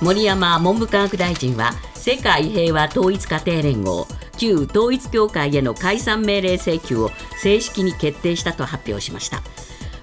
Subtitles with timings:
[0.00, 4.06] 森山文部科学大臣は世界平和統一家庭連合
[4.36, 7.10] 旧統一教会への解散命令請求を
[7.42, 9.42] 正式に決定したと発表しました。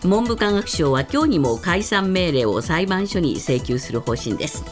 [0.03, 4.65] 文部科学省は今日にも解散命令を裁判所に請求する方針です。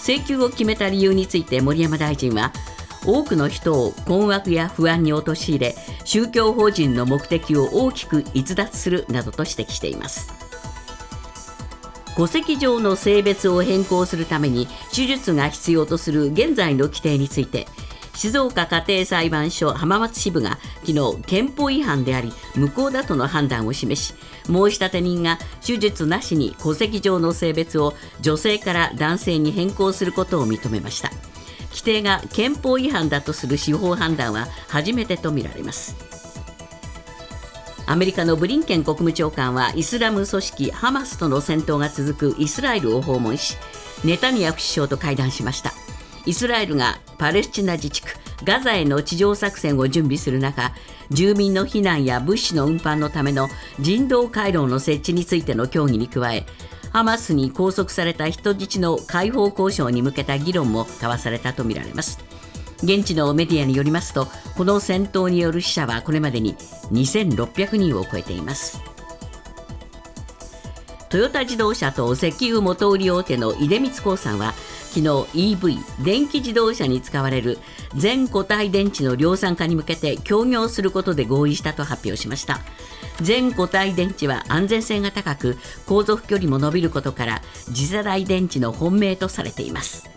[0.00, 2.52] 請求を決めた理由について森山大臣は
[3.04, 5.74] 多くの人を困惑や不安に陥れ
[6.04, 10.41] 宗教法人の目的を大きく逸脱するなどと指摘しています。
[12.16, 17.66] 戸籍上の性別を変更するために手術が必要とする現在の規定について
[18.14, 31.10] 静岡家庭裁判所浜松支部が昨日憲法違反であり無効だとの判断を示し申立人が手術なしに戸籍上の性別を女性から男性に変更することを認めました。
[31.72, 36.11] 規定が憲法違反だとする司法判断は初めてとみられます。
[37.92, 43.58] アメリカのブリンケン国務長官はイスラム組織ハマスとの戦闘が続くイスラエルを訪問し
[44.02, 45.74] ネタニヤフ首相と会談しました。
[46.24, 48.08] イスラエルがパレスチナ自治区
[48.44, 50.72] ガザへの地上作戦を準備する中
[51.10, 56.46] 住民の避難や物資の運搬のための人道回廊の設置についての協議に加え
[56.94, 62.31] ハマスに拘束された人質の解放交渉に向けた議論も交わされたとみられます。
[62.82, 64.26] 現地のメディアによりますと
[64.56, 66.56] この戦闘による死者はこれまでに
[66.92, 68.82] 2600人を超えています。
[71.08, 74.54] トヨタ自動車と石油元売り大手の出光興産は
[74.92, 75.08] 昨日
[75.56, 77.58] EV 電気自動車に使われる
[77.94, 82.60] 全固体電池の量産化に向けて協業することで合意したと発表しました。
[83.20, 90.11] 全固体電池は安全性が高く航続距離も伸びることから次世代電池の本命とされています。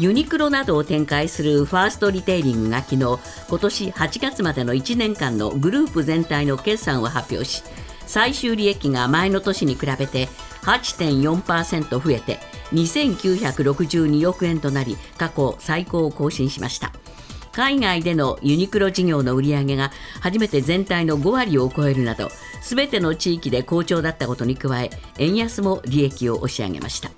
[0.00, 3.18] ユニクロなどを展開するファーストリテイリングが昨日
[3.50, 7.62] 今年8月までの1年間のグループ全体の決算を発表し
[8.06, 10.28] 最終利益が前の年に比べて
[10.62, 12.38] 8.4%増えて
[12.72, 16.92] 2962億円となり過去最高を更新しました。
[17.52, 19.90] 海外でのユニクロ事業の売り上げが
[20.20, 22.30] 初めて全体の5割を超えるなど
[22.62, 27.10] 全ての地域で好調だったことに加え円安も利益を押し上げました。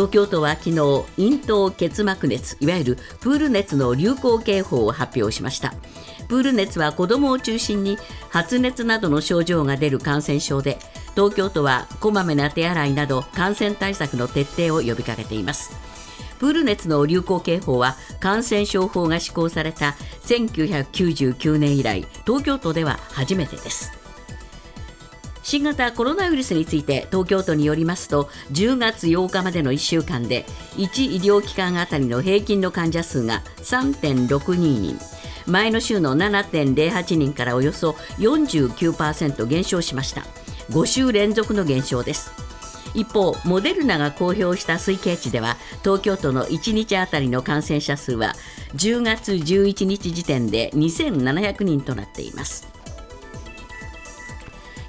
[0.00, 0.76] 東京都は昨日
[1.18, 5.74] 咽頭結膜熱いわゆるプール熱の流行警報を発表しました。
[6.26, 7.98] プール熱は子どもを中心に
[8.30, 10.78] 発熱などの症状が出る感染症で
[11.16, 15.70] 東京都はこまめな手洗いなど感染対策の徹底を呼びかけています。
[16.38, 23.99] プール熱の流行警報は感染症法が施行された1999年以来東京都では初めてです。
[25.50, 30.44] 新型コロナウイルスについて東京都によりますと10月8日までの1週間で
[30.76, 34.96] 1医療機関あたりの平均の患者数が3.62人。
[35.48, 40.20] 前の週の7.08人からおよそ49%減少しました。
[40.70, 42.30] 5週連続の減少です。
[42.94, 48.34] 一方モデルナが公表した推計値では東京都の1日あたりの感染者数は
[48.76, 52.79] 10月11日時点で2700人となっています。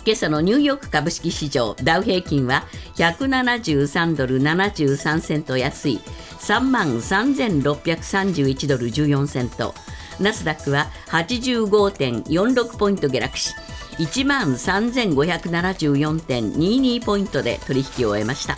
[0.04, 2.64] 今朝のニューヨーク株式市場ダウ平均は
[2.96, 6.00] 173ドル73セント安い
[6.40, 9.76] 3万3631ドル14セント。
[10.20, 13.54] ナスダックは85.46ポイント下落し
[13.98, 18.58] 1万3574.22ポイントで取引を終えました。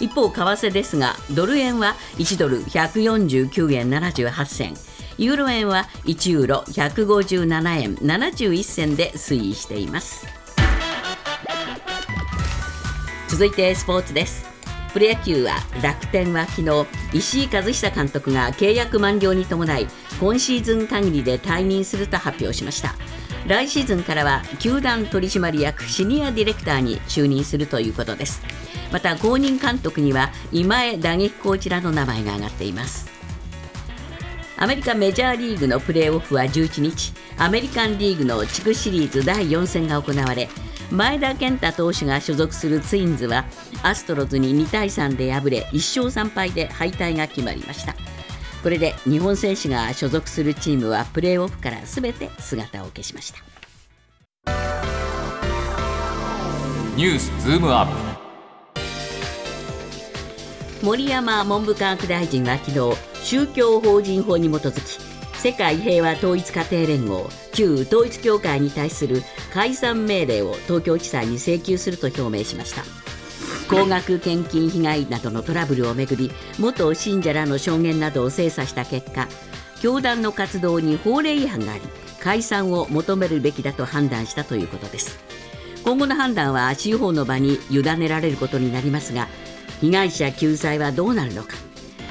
[0.00, 4.74] 一方為替ですがドル円は1ドル149円78銭。
[5.16, 10.43] ユーロ円は1ユーロ157円71銭で推移しています。
[13.34, 14.46] 続いてスポーツです。
[14.92, 19.88] プロ野球は楽天は昨日石井一久監督が契約満了に伴い
[20.20, 22.94] 今シーズン限りで退任すると発表しました。
[23.48, 28.40] 来シーズンからは球団取締役シニアディレクターに就任するということです。
[28.92, 33.10] また後任監督には今江打撃コーチらの名前が挙がっています。
[34.56, 40.48] アメリカメジャーリーグのプレーオフは11日アメリカンリーグの地区シリーズ第4戦が行われ
[40.90, 43.44] 前田健太投手が所属するツインズは
[43.82, 47.94] アストロズに2対3で敗れ1勝3敗で敗退が決まりました。
[48.62, 53.40] これで日本選手が所属するチームはプレーオフからすべて姿を消しました。
[56.96, 57.92] ニュースズームアップ。
[60.84, 65.13] 森山文部科学大臣は昨日宗教法人法に基づき
[65.44, 72.82] 世界平和統一家庭連合旧統一教会に対する解散命令を東京地裁に請求すると表明しました。
[73.68, 79.28] 高額献金被害などのトラブルをめぐり元信者らの証言などを精査した結果
[79.82, 81.82] 教団の活動に法令違反があり
[82.20, 85.18] 解散を求めるべきだと判断したということです。
[85.84, 89.28] 今後の判断は司法の場に委ねられることになりますが
[89.82, 91.56] 被害者救済はどうなるのか。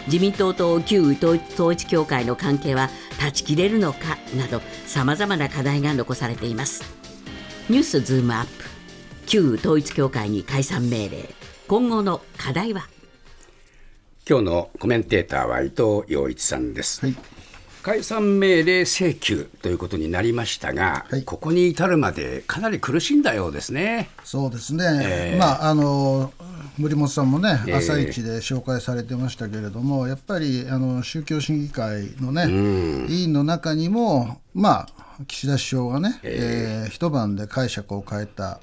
[0.06, 2.90] 自民党と旧統一教会の関係は
[3.24, 4.18] 断ち切れるのか？
[4.36, 6.84] などさまざまな課題が残されています。
[7.70, 8.52] ニュースズームアップ。
[9.28, 11.30] 旧統一教会に解散命令。
[11.70, 12.90] 今後の課題は？
[14.28, 17.16] 今日のコメンテーターは伊藤洋一さんです、はい。
[17.82, 24.10] 解散命令請求ということになりましたが、はい、ここに至るまでかなり苦しんだようですね。
[24.26, 26.34] そうですね、えー、まああの
[26.78, 32.48] 森本さんもね、朝一で紹介されてましたけれども、やっぱりあの宗教審議会のね、
[33.10, 38.60] 委員の中にも、まあ、岸田首相がね、えー、えー、一晩で解釈を変えた。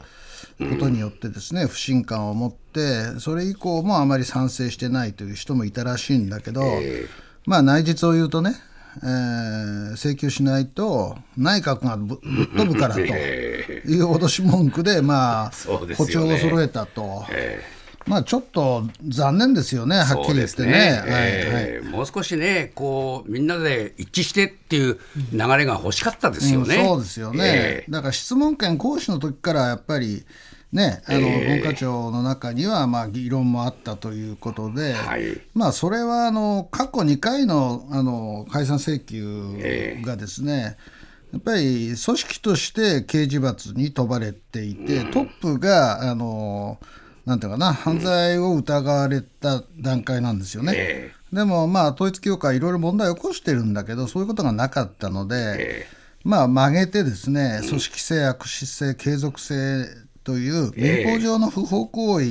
[0.59, 6.63] ことによってですね、不信感を持ってそれ以降もあまり賛成してないという人もいたらしいんだけど、
[7.47, 8.55] まあ内実を言うとね
[9.03, 15.51] えー、請求しないと内閣がぶぶっ飛ぶからと いう脅し文句で、まあ、
[15.87, 17.25] ね、歩調を揃えたと。
[17.31, 20.71] えーまあ、ちょっと残念ですよね、はっきり言ってね。
[20.71, 24.99] ねえー、はい、もう少しねこう、みんなで一致してっていう
[25.33, 26.77] 流れが欲しかったですよね。
[26.77, 30.25] うん、そうですよね、えー、だから質問権行使の時からやっぱり
[30.73, 40.77] ね、あの、文化庁の中には、まあ、議論もあったということで、はい、まあ、それは、あの、過去2回の、あの、解散請求がですね、
[41.33, 46.79] やっぱり組織として刑事罰に問われていて、トップが、あの、
[47.27, 51.13] なんていうかな、犯罪を疑われた段階なんですよね。
[51.33, 55.87] でも、まあ、統一教会、いろいろ問題を起こしてるんだけど、そういうことがなかったので、
[56.25, 59.87] まあ、曲げてですね、組織性、悪質性、継続性
[60.25, 62.27] という民法上の不法行為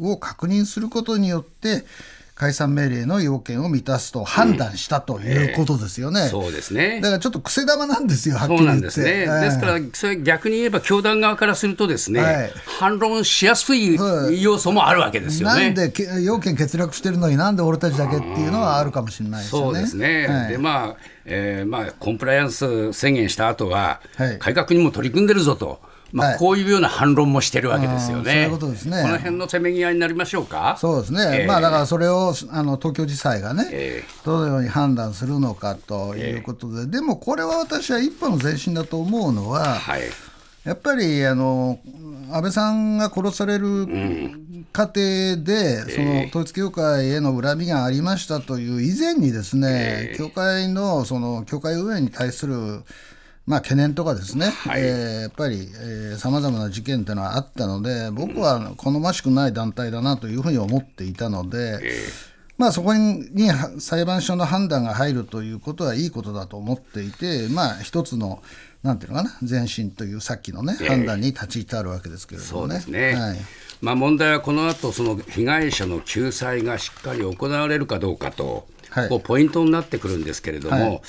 [0.00, 1.84] を確認することによって、
[2.34, 6.26] 解散命令の要件を満たすと判断したということですよね、うん。
[6.26, 7.00] えー、そうですね。
[7.00, 8.82] だからちょっと癖玉なんですよ、はっきり言って。
[8.82, 13.96] ですね、ですから、それ逆に言えば、教団側からすると、ですね、はい、反論しやすい
[14.40, 15.64] 要素もあるわけですよね。
[15.64, 15.92] なんで
[16.22, 19.72] 要件欠落してるのに、なんで俺たちだけっていうのはあるかもしれないですよね。
[19.72, 24.00] そうですね、はい、でまあえーまあ、コンプライアンス宣言した後は、
[24.38, 25.91] 改革にも取り組んでるぞと。
[26.12, 28.24] まあ、こういうような反論もしてるわけですよね。
[28.24, 29.02] そういうことですね。
[29.02, 30.76] この辺のせめぎ合いになりましょうか？
[30.78, 31.40] そうですね。
[31.42, 40.02] えー、まあだからそれをあの東京地裁がね、えー、どのように判断するのかということで、えー、でもこれは私は一歩の前進だと思うのは、はい、
[40.64, 41.80] やっぱりあの
[42.30, 43.86] 安倍さんが殺される
[44.72, 52.82] 過程で、うん、その統一教会への恨みがありましたという以前にですね、教会のその教会運営に対する
[53.46, 55.68] まあ、懸念とかですね、はい、えー、やっぱり
[56.16, 61.92] さまざまな事件というのはあったので、僕は好ましくない団体だなというふうに思っていたので、えー、
[62.56, 63.28] まあ、そこに
[63.78, 68.42] 裁判所の判断が入るということはいいことだと思っていて、まあ、一つの
[68.82, 72.82] なんていうのかな、前進というさっきのね、えー、判断に立ち至るわけですけれどもね。
[72.88, 73.14] ね。
[73.14, 73.38] はい。
[73.80, 78.66] まあ、問題はこの後その被害者の救済がしっかり行われるかどうかと。
[78.92, 81.00] はい、こうポイントになってくるんですけれども、は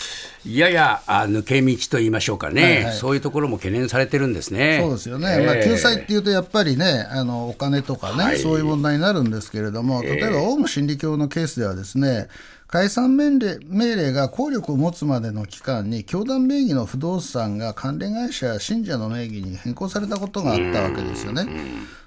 [0.46, 4.80] い、ややあ抜け道と言いましょうかね、はいはい、そういうところも懸念されてるんですね。
[4.82, 12.30] そうですよね、えー、まあ、救済っていうと、やっぱりね、あのお金とかね、はい、そういう問題になるんですけれども、例えば、オウム真理教のケースではですね、
[12.68, 21.46] 解散命令命令が効力を持つまでの期間に、教団名義の不動産が関連会社や信者の名義に変更されたことがあったわけですよね。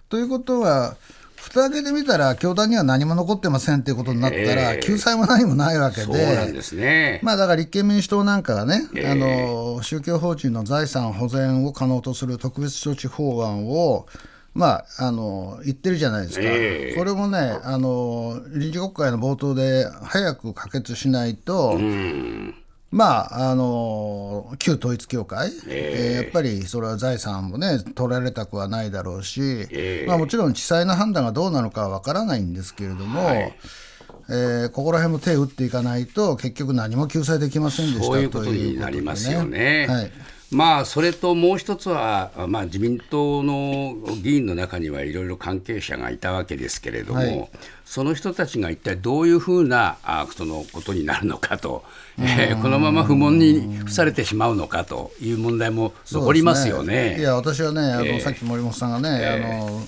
[0.08, 0.96] ということは、
[1.46, 7.20] 蓋開けてみたら、教団には何も残ってませんっていうことになったら、えー、救済も何もないわけで、ですね。
[7.22, 14.06] まあ、だから立憲民主党なんかがね、えー、あの、宗教法人の財産保全を可能とする特別措置法案を、
[14.54, 22.54] まあ、あの言ってるじゃないですか、えー、これもねあの、臨時国会の冒頭で早く可決しないと、うん
[22.90, 29.40] まあ、あの旧統一教会、えー、やっぱりそれは財産もね、取られたくはないだろうし、
[29.70, 33.54] えー、まあ、もちろん地裁の判断がどうなのかは分からないんですけれども、はい、
[34.30, 39.86] えー、ここら辺も手を打っていかないと、結局、何も救済できませんでしたそういうことになりますよね。
[39.88, 40.12] はい
[40.56, 47.50] まあ、それともう一つは、まあ、自民党の議員の中にはいろいろ関係者がいたわけですけれども、はい、
[47.84, 51.84] その人たちが一体どういうふうなあそのことになるのかと、
[52.18, 57.16] えー、このまま不問に付されてしまうのかという問題も残りますよね。
[57.16, 57.20] ね。
[57.20, 59.82] いや私はねあの、えー、さっき森本さんがね、えー、あの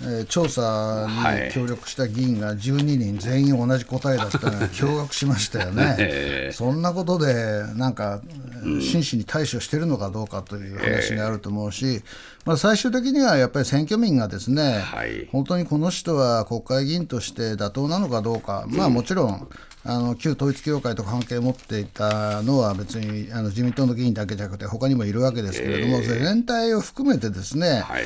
[0.00, 1.08] えー、調査
[1.46, 8.20] に協力した議員が12人全員同じ答えだったので驚愕しましたよね、 そんなことでなんか
[8.62, 12.02] 真摯に対処しているのかどうかという話にあると思うし、
[12.44, 19.48] まあ、最終的にはやっぱり選挙民がですね、はい、本当にこの人は国会議員として妥当なのかどうか、まあ、もちろん
[19.84, 28.04] あの旧統一教会と関係を持っていたのは別にあの自民党の議員だけじゃなくて他にもいるわけですけれども、全体を含めてですね、はい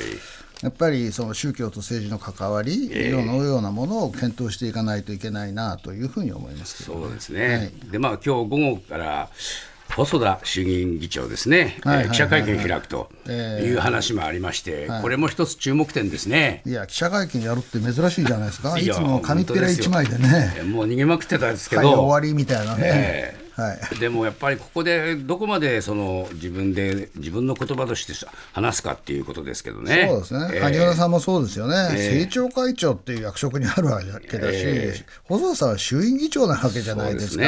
[0.63, 9.29] やっぱりその宗教と政治の関わり、えー、のようなものを検討していかないといけないなというふうに思います、ね、そうですね、はい、でまあ今日午後から
[9.97, 11.77] 細田衆議院議長ですね、
[12.11, 16.63] 記者会見開くという話もありまして、これも一つ注目点ですね。
[16.65, 22.83] いや、記者会見やるって珍しいじゃないですか、いつも紙っぺら一枚でね、もう逃げまくってたんですけど、はい、終わりみたいなね。
[22.85, 28.15] えーはい、でもやっぱりここでどこまでその自分で自分の言葉として
[28.53, 30.07] 話すかっていうことですけどね。
[30.09, 30.61] そうですね。
[30.61, 37.45] 萩、原さんもそうですよね、えー、政調会長っていう役職にあるわけだし、えー、細田さんは衆院議長なわけじゃないですか。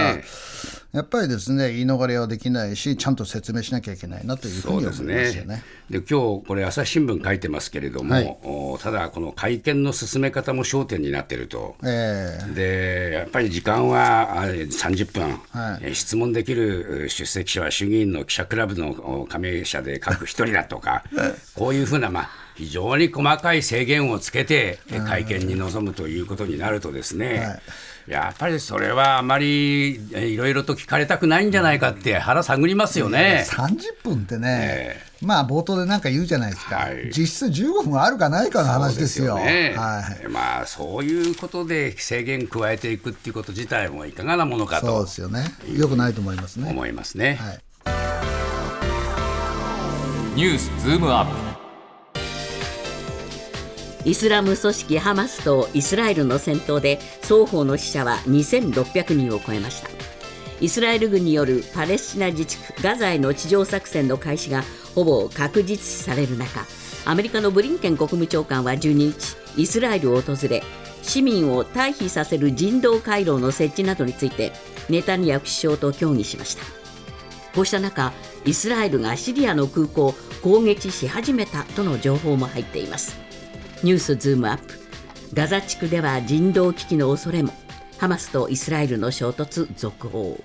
[0.94, 5.64] やっぱりですね言い逃れはできないし、ちゃんと説明しなきゃいけないなというふうに思いますよね。
[5.90, 8.20] で、ね、今日これ、朝日新聞書いてますけれども、は
[8.78, 21.02] い、ただ、この会見の進め方も焦点になっていると、えー、でやっぱり時間は30分、はい、質問できる出席者は衆議院の記者クラブの加盟者で各一人だとか、
[21.56, 27.62] こういうふうな、まあ、非常に細かい制限をつけて会見に臨むということになるとですね、はい
[28.06, 33.46] やっぱりそれはあまりいろいろと聞かれたくないんじゃないかって腹探りますよね。
[33.48, 39.36] 30分ってね、えー、まあ冒頭で何か言うじゃないですか、はい、実質15分あるかないかの話ですよ。
[39.36, 45.44] すよね、はい、まあそういうことで制限加えていくっていうこと自体もいかがなものかとそうですよね。
[45.74, 46.70] よくないと思いますね。
[46.70, 47.38] 思いますね。
[47.40, 47.60] はい、
[50.36, 51.53] ニュースズームアップ
[54.04, 59.88] イスラム組織ハマスとイスラエルの戦闘で双方の死者は2600人を超えました。
[60.60, 64.62] イスラエル軍によるパレスチナ自治区ガザへの地上作戦の開始が
[64.94, 66.64] ほぼ確実視される中
[67.06, 70.62] アメリカのブリンケン国務長官は12日イスラエルを訪れ
[71.02, 74.52] 市民を退避させる人道回廊の設置などについて
[74.88, 76.62] ネタニヤフ首相と協議しました。
[77.54, 78.12] こうした中
[78.44, 83.16] イスラエルがシリアの空港を攻撃し始めたとの情報も入っています。
[83.84, 84.72] ニュースズームアップ。
[85.34, 87.52] ガザ地区では人道危機の恐れも。
[87.98, 90.42] ハマスとイスラエルの衝突続報。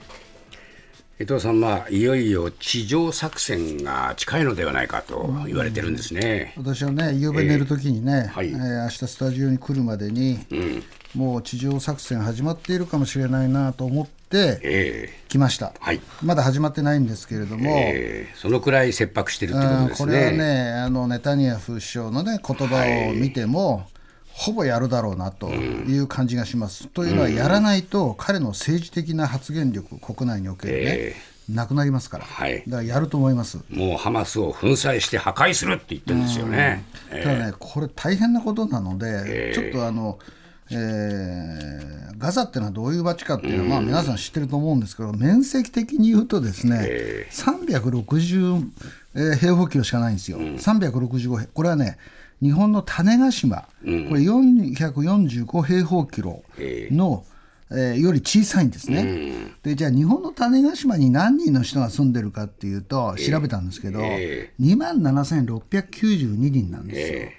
[1.21, 8.49] 伊藤さん、まあ、いよいよ地上作戦が近いのではないかと言われてるんですね、うん、私はね、夕べ寝るときにね、えーはい。
[8.49, 10.83] えー、明日スタジオに来るまでに、うん、
[11.15, 19.95] もう地上作戦始まっているかもしれないなと思って、来ました、はい、まだ始まってないんですけれども、えー、そのくらい切迫してるってことですね。
[19.97, 23.85] これはね、あのネタニヤフ首相の、ね、言葉を見ても、はい。
[24.31, 26.85] ほぼやるだろうなという感じがします。
[26.85, 33.59] うん、というのは、やらないと彼の政治的な発言力、国内におけるね、えー、なくなりますから、はい、だからやると思います。
[33.69, 36.85] もうハマスを粉砕して破壊するって言ってるんですよね。
[37.09, 40.19] ただね、これ、大変なことなので、えー、ちょっとあの、
[40.71, 51.97] えー、ガザっていうのはどういう街かっていうのは、まあ、皆さん知ってると思うんですけど、面積的に言うとですね、えー、360平方キロしかないんですよ、うん、365これはね、
[52.41, 57.25] 日本の種子島、うん、これ445平方キロの、
[57.71, 67.33] えー、より小さいんですね、うん、でじゃあ日本の種子島に何人の人が住んでるかっていうと調べたんですけど、えー、2万7692人なんですよ、え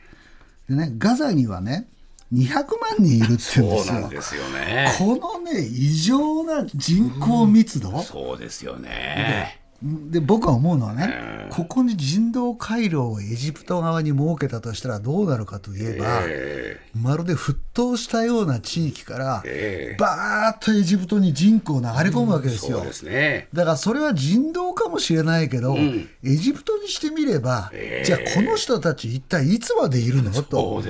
[0.71, 1.89] ー、でねガザにはね
[2.33, 3.79] 200万人いるって言うんですよ。
[3.79, 4.95] そうなんですよね。
[4.99, 7.91] このね、異常な人口密度？
[7.91, 9.60] うん、そうですよね。
[9.83, 16.21] で僕は思うのはね、ここに人道回廊をエジプト側に設けたとしたらどうなるかといえば、
[16.95, 19.43] まるで沸騰したような地域から、
[19.99, 22.85] バーッとエジプトに人口流れ込むわけですよ、
[23.55, 27.73] だからそれは人道かもしれないけど、エジプトにしてみれば、
[28.05, 30.31] じゃあこの人たち一体いつまでいるの？
[30.43, 30.83] と、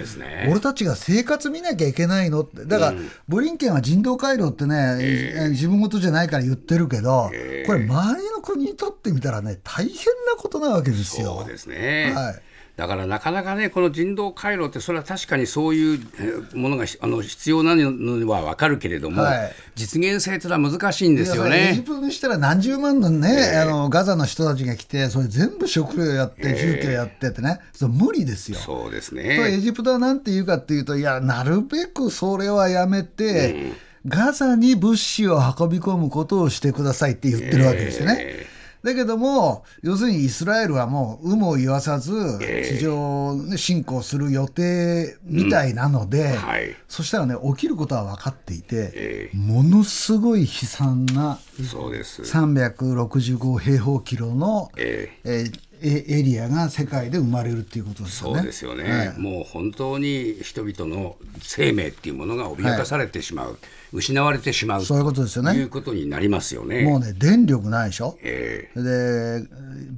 [0.48, 2.64] 俺たちが生活見なきゃいけないのって。
[2.64, 2.94] だから、
[3.28, 7.30] ブリンケンは人道回廊ってね、自分事じゃないから言ってるけど、
[7.66, 9.94] これ周りの国とってみたらね、大変
[10.26, 11.40] なことなわけですよ。
[11.40, 12.12] そうですね。
[12.16, 12.42] はい。
[12.76, 21.72] だからなかなかね、この人道回廊って、それは確かにそういうものがあの必要なのは分かるけれども、はい、実現性というのは難しいんですよね。
[21.72, 28.56] エジプトにしたら何十万のね、えー、あのガザの人たちが来て、それ全部食料やって、住居やってってね、それ無理ですよ。
[28.56, 29.36] そうですね。
[29.36, 33.72] とエジプトはなんて言うかっていうと、いや、なるべくそれはやめて、うん
[34.06, 38.16] ガザに物資を運び込むことをしてくださいって言ってるわけですよね。
[38.18, 46.36] えーだけども、要するにイスラエルはもう有無を言わさず、地上侵攻する予定みたいなので、うん。
[46.36, 52.22] はい、そしたらね、起きることは分かっていて、えー、ものすごい悲惨な、そうです。
[52.22, 58.36] 365平方キロの、えー、えーエリアが世界で生まれるっていうことですよね。
[58.36, 63.56] そうですよね、はい、もう本当に人々の生命っていうものが脅かされてしまう、はい、
[63.92, 65.54] 失われてしまうそういうことですよね。
[65.54, 66.82] いうことになりますよね。
[66.82, 68.18] もうね電力ないでしょ。
[68.22, 69.48] えー、で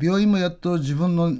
[0.00, 1.32] 病院もやっと自分の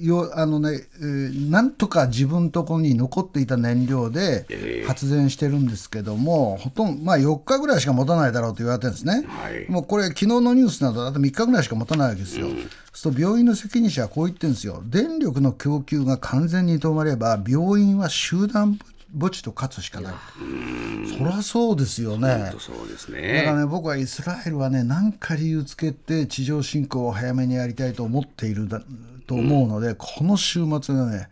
[0.00, 4.46] よあのね、えー、なんとか自分とこに残っていた燃料で
[4.86, 9.26] 発電してるんですけども、えー、ほとんどまあ4日ぐらいしか持たないだろうと言われてるんですね。
[9.28, 12.46] はい、もうこれ昨日のニュースなどあと3日ぐらいしか持たないわけですよ。
[12.46, 18.78] うんそう病院の責任者はこう言ってるんですよ、電力の供給が完全に止まれば、病院は集団
[19.18, 20.14] 墓地と勝つしかない、
[21.18, 23.38] そりゃそうですよね、そうですね。
[23.38, 28.82] だからね、僕はイスラエルはね、何か理由つけて、地上侵攻を早めにやりたいと思っているだ
[29.26, 31.28] と思うので、うん、この週末がね、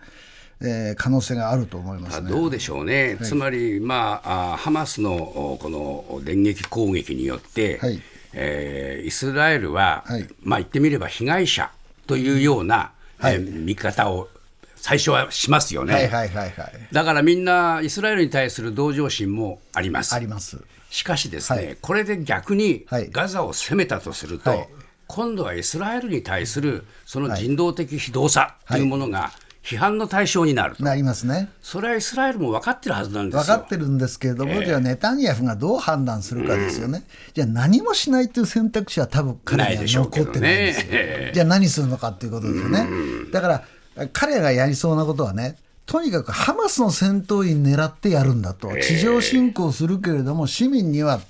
[0.60, 8.00] えー、可能性があると思います、ね、どうでしょうね、はい、つまり、まあ、あハマスのこの電撃攻撃によって、はい。
[8.34, 11.70] えー、イスラエルは、はい、まあ言ってみれば被害者
[12.08, 14.28] というような、はい、えー、見方を
[14.74, 20.14] 最初はしますよね、はいはいはいはい、だからみんなイスラエルに対する同情心もあります。
[20.14, 20.64] あります。
[20.90, 24.68] しかしですね、はい、これで逆にガザを攻めたとすると、はい、
[25.06, 29.30] 今度はイスラエルに対するその人道的非道さというものが、
[29.68, 31.50] 批判の対象になるなりますね。
[31.60, 36.98] それはイスラエルも分かってるはずなんです分かってるんですけれども、えー、じゃあネタニヤフがどう判断するかですよね。
[36.98, 40.92] うん、じゃあ何もしないという選択肢は多分彼には残ってないんですよ。
[40.92, 42.88] ね、じゃあ何するのかっていうことですよね。
[43.30, 51.20] だから彼がやりそうなことはね、とにかくハマスの戦闘員狙ってやるんだと、地上侵攻するけれども、市民には、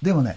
[0.00, 0.36] でもね、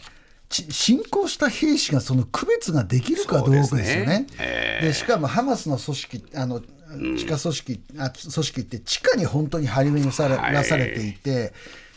[0.50, 4.28] 侵攻した兵士がその区別ができるかどうかですよね。
[4.38, 6.62] で、ね、しかもハマスの組織あの
[6.94, 11.54] 地下組織、うん、あ組織って地下に本当に張り巡らさ,、されていて。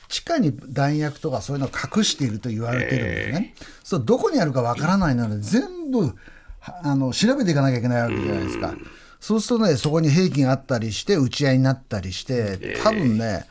[0.09, 3.55] 地下に弾薬とかそういうのを隠していると言われてるんですね。
[3.83, 6.15] そうどこにあるかわからないので全部
[6.61, 8.75] あの調べていかなきゃいけないわけじゃないですか。
[9.21, 13.47] そうするとねそこに兵器があったりして撃ち合いになったりして多分ね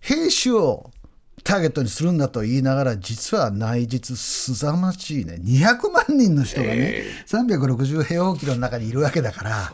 [0.00, 0.90] 兵士を
[1.42, 5.38] ターゲットにするんだと言いながら実は内実すざましいね。
[5.42, 9.72] 200万人の人がね、えー、360平方キロの中にいるわけだから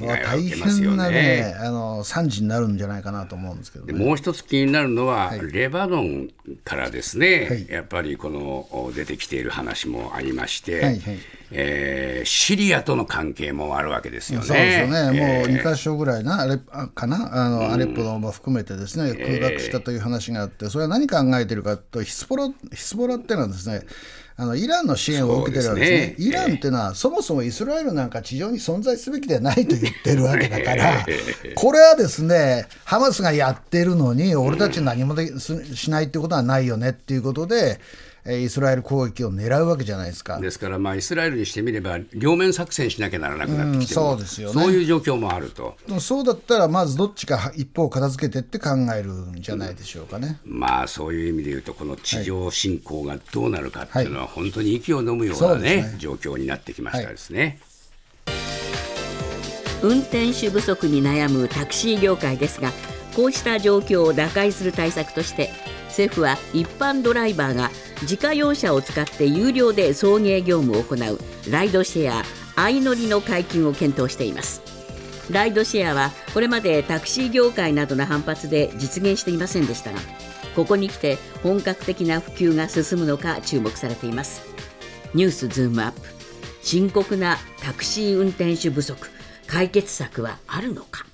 [0.00, 6.30] 大変なねあの惨事になるんじゃないかなと思うんですけど、ね、もう一つ気になるのは、はい、レバノン
[6.64, 11.18] からですね、はい、やっぱりこの出てきている話もありまして、はいはい。
[11.52, 14.46] えー、シリアとの関係もあるわけですよね。
[14.46, 23.82] そうですよね、えー、もう2か所ぐらいな、あれかな、あの、うん、アレッポも含めてですね、空爆したという話があって、それは何考えてるかと、ヒスボラヒスボラっていうのはですね、
[24.38, 26.28] あのイランの支援を受けてるわけですね、すね。
[26.28, 31.06] イランっていうのは、そもそもイスラエルなんか地上に存在すべきではないと言ってるわけだから、
[31.54, 37.80] これはですね、ハマスがやってるのに、俺たち何もでしないってことはないよねっていうことで、
[38.28, 40.40] イスラエル攻撃を狙うわけじゃないですか。
[40.40, 45.76] ですから、まあ、イスラエルにしてみれば、両面作戦しなきゃならなくなってきて、うん、そうですよね、そういう状況もあると。
[46.00, 50.40] そうだったら、まずどっちか一方片付けてって考えるんじゃないでしょうかね。
[50.46, 57.60] うん、まあ、そういう意味で言うと、この地上侵攻がどうなるかっていうのは、本当に息を飲むようなね、はい、状況になってきましたですね。
[59.82, 62.72] 運転手不足に悩むタクシー業界ですが
[63.14, 65.50] こうした状況を打開する対策として
[65.96, 67.70] 政府は一般ドライバーが
[68.02, 71.18] 自家用車を使って有料で送迎業務を行う
[71.50, 74.60] ライドシェア相乗りの解禁を検討しています。
[75.30, 79.98] ライドシェアはこれまでタクシー業界などの反発で実現していませんでしたが
[80.54, 84.42] ここに来て本格的な普及が進むのか注目されています。
[85.14, 86.00] ニュースズームアップ。
[86.62, 89.08] 深刻なタクシー運転手不足。
[89.46, 91.06] 解決策はあるのか？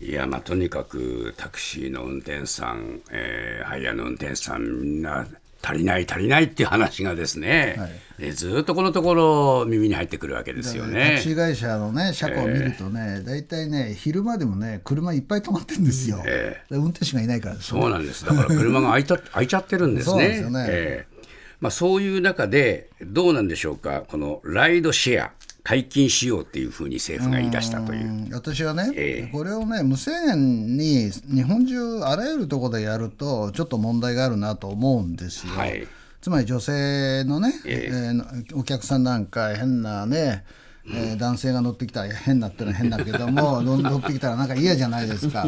[0.00, 5.26] いやまあとにかくタクシーの運転手さん、えー、ハイヤーの運転手さんみんな
[5.60, 7.88] 足りない足りないっていう話がですね、は
[8.20, 11.10] い、でずっとこのところ耳に入ってくるわけですよね。
[11.10, 16.22] タクシー会社のね車庫を見るとね、大、え、体、ー、ね昼間でもね車いっぱい止まってるんですよ。
[16.24, 18.24] えー、運転手がいないから、ね、そうなんです。
[18.24, 20.10] だから車が開いた 開いちゃってるんですね。
[20.12, 20.66] そうですよね。
[20.68, 21.18] えー
[21.60, 25.32] まあ、そういう中でどうなんでしょうかこのライドシェア
[25.68, 28.28] 解禁しようっていうふうに政府が言い出したという。
[28.32, 35.52] 私はね、えー、これをね無制限に日本中あらゆるところでやるとちょっと問題があるなと思うんですよ。
[35.52, 35.86] はい、
[36.22, 40.42] つまり女性のね、えー、えー、お客さんなんか変なね
[40.90, 45.44] えー、男性が乗ってきたら変なってのは変だけども 乗ってきたらなんか嫌じゃないですか。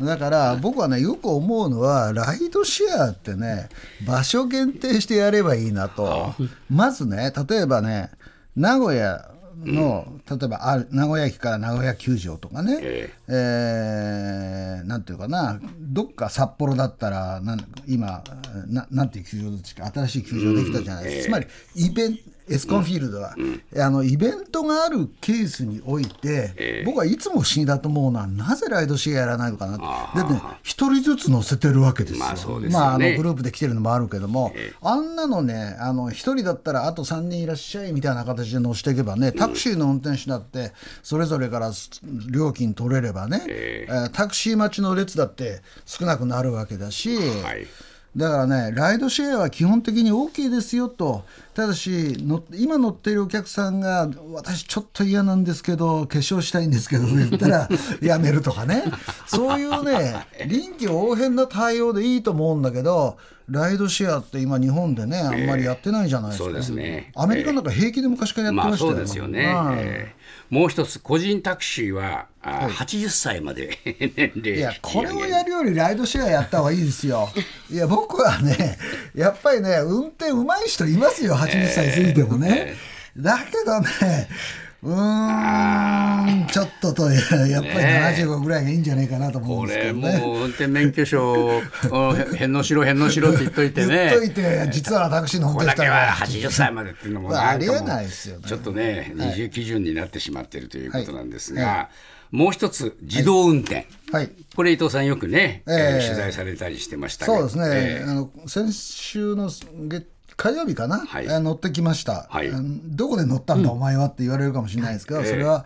[0.00, 3.68] だから僕はねよく思うのはライドシェアってね
[4.06, 6.36] 場所限定してやればいいなと。
[6.70, 8.10] まずね例えばね
[8.54, 9.28] 名古屋
[9.64, 15.60] の、例えばある名古屋駅から名古屋球場とかね、えー、えー、なんていうかな。
[15.80, 18.22] どっか札幌だったらなん今
[18.66, 21.42] ななんていう球場ですか新しい球場できたじゃないですか、うん。
[21.42, 23.62] えー、つまりイベンエスコンフィールドは、うん。
[23.72, 29.78] うん、あのイベントがあるケースにおいて、えー、僕はいつも不思議だと思うのはなぜライドシェアやらないのかな
[30.14, 41.72] でね一人ずつ乗せてるわけですよ、まあ、あのグループで来てるのもあるけども、えー、あんなのねあの一人だったらあと3人いらっしゃいみたいな形で乗せていけばねタクシーの運転手だってそれぞれから
[42.30, 47.66] 料金取れればね、えー、タクシー待ちの列だって少なくなるわけだし、はい
[48.16, 57.68] だからね、ライドシェアは基本的に OK ですよと、ただしの、今乗っているお客さんが、私、ちょっと嫌なんですけど、化粧したいんですけど、言ったら、
[58.00, 58.84] やめるとかね、
[59.26, 63.18] そういうね、臨機応変な対応でいいと思うんだけど、
[63.50, 69.54] ライドシェアって今、日本でね、あんまりやってないじゃないですか、えー、そうですね、アメリカなんか平気で昔からやってましたよ、まあ、そうですよね。
[69.76, 77.28] えーもう一つ、個人タクシーは、はい、80歳まで年齢いや、これをやるよりライドシェアやった方がいいですよ。
[77.70, 78.78] いや、僕はね、
[79.14, 82.74] やっぱりね、運転うまい人いますよ、80歳過ぎてもね。
[83.16, 84.28] だけどね、
[84.82, 90.18] うん、ちょっとと、やっぱり75ぐらいがいいんじゃないかなと思うんですけどね。
[90.18, 91.60] もう運転免許証
[92.36, 93.96] 返納しろ、返納しろって言っといてね。
[93.96, 98.44] 言っといて、実はタクシーの運転手は80歳までっていうのもありえないですよね。
[98.46, 101.62] ちょっとね、二重基準になってしまっているということなんですが。
[101.62, 101.76] はい。
[101.76, 101.88] はい
[102.32, 112.50] もう一つ、自動運転、はい、これ、伊藤さん、よくね、えー、取材されたりしてましたそうですね、えー、あの先週の月火曜日かな、はい、乗ってきました、はい、
[112.84, 115.64] どこで乗ったんだ、お前はって言われるかもしれないですけど、それは、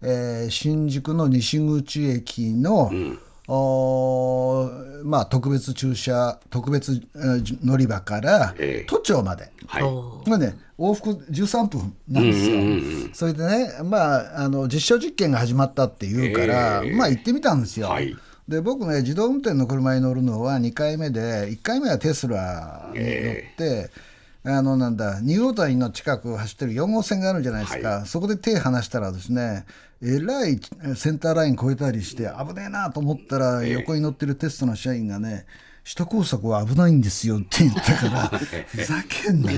[0.00, 3.18] えー、新宿の西口駅の、うん。
[3.48, 4.70] お
[5.04, 12.70] まあ、特別駐車特別乗り場から、えー、都庁まで、はい、まあね、往復13分なんですよ、うんうんう
[13.08, 17.88] ん、それでね、まあ、あの実証実験が始まったっていうから、えー、まあ行ってみたんですよ。
[17.88, 18.16] はい。
[18.48, 24.11] で僕ね自動運転の車に乗るのは2回目で1回目はテスラに乗って、えー
[24.44, 29.64] あのなんだニューオータニの近くを走ってる4号線があるじゃないですか、はい、そこで手離したらですね
[30.02, 30.58] えらい
[30.96, 35.46] センターライン越えたりして危ねえなと思ったら横に乗ってるテストの社員がね
[35.84, 39.50] 首都高速は危ないんですよって言ったから ふざけんな。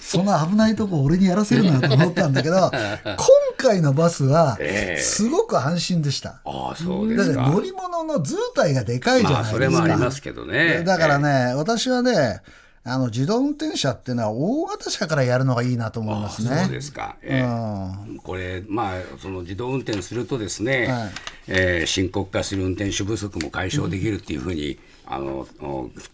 [0.00, 2.70] その危ないとこ俺にやらせるなと思ったんだけど
[3.04, 3.16] 今
[3.58, 4.58] 回のバスは
[4.98, 7.48] すごく安心でした、ああそうですか。
[7.48, 10.82] 乗り物の図体がでかいじゃないですか、まあ、それもありますけどね。
[10.82, 12.40] だからね、私はね
[12.86, 16.64] あの自動運転車っていうのは大型車からやるのがいいなと思いますね。
[16.64, 21.10] そうですか、えー、うん、これ、まあ、その自動運転するとですね、はい、
[21.48, 25.46] えー、深刻化する運転手不足も解消できるっていうふうに、うん、あの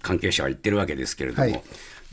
[0.01, 1.63] 関係者は言ってるわけですけれども、はい、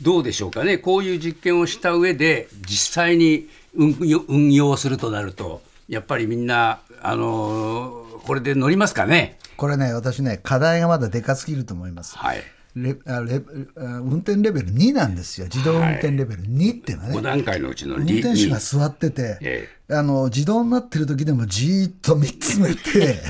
[0.02, 9.38] どうでしょうかね、こういう実験をした上で、実際に運運用するとなると、やっぱりみんな、あのこれで乗りますかね？
[9.56, 12.18] これね、私ね、課題がまだでかすぎると思います。
[12.18, 12.42] はい
[12.82, 13.42] レあレ
[13.76, 23.22] 運転レベル2なんですよ、自動運転レベル2っていうのはね、5段階のうちの運転手が座ってて、ええ、あの自動になってる時でもじーっと見つめて、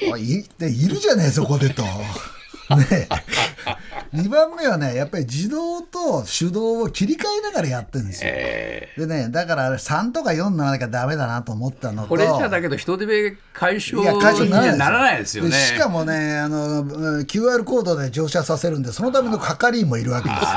[0.18, 1.82] いいるじゃねえ、そこでと。
[2.76, 3.08] ね
[4.14, 8.30] 2番目はね、やっぱり自動と手動を切り替えながらやってるんですよ。
[8.32, 12.08] えー、でね、だから3とか4にならなきゃだめだなと思ったのと。
[12.08, 15.52] これじゃだけど人手べ解消にはならないですよね。
[15.52, 16.84] しかもねあの、
[17.22, 20.48] QR コードで乗車させるんで、そのための係員もいるわけですよ。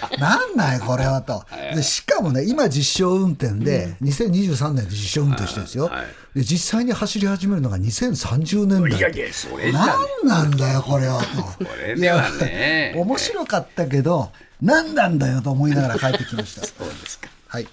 [0.18, 1.44] なんないこれはと。
[1.74, 5.90] でしかもね今実証運転で、2023年で実証運転してるんですよ、
[6.34, 8.98] で実際に走り始めるのが2030年代。
[8.98, 11.42] いやいやそれ何なんだよこれはと。
[11.42, 12.94] これではね。
[12.96, 14.30] 面白かったけど
[14.60, 16.66] 何なんだよと思いながら帰ってきました。
[16.66, 17.28] そうですか。
[17.48, 17.68] はい